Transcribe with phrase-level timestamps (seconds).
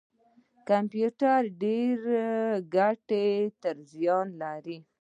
[0.69, 1.97] کمپیوټر ته ډیر
[2.73, 4.77] کتل څه زیان لري؟